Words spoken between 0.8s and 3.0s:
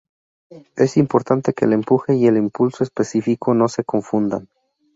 importante que el empuje y el impulso